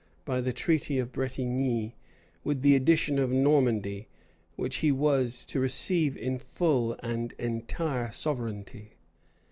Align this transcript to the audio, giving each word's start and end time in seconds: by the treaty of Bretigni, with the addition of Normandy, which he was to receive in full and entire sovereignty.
by 0.25 0.41
the 0.41 0.51
treaty 0.51 0.97
of 0.97 1.11
Bretigni, 1.11 1.93
with 2.43 2.63
the 2.63 2.75
addition 2.75 3.19
of 3.19 3.29
Normandy, 3.29 4.07
which 4.55 4.77
he 4.77 4.91
was 4.91 5.45
to 5.45 5.59
receive 5.59 6.17
in 6.17 6.39
full 6.39 6.93
and 7.03 7.33
entire 7.33 8.09
sovereignty. 8.09 8.93